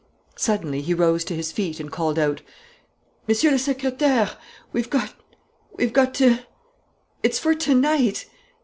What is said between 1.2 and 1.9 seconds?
to his feet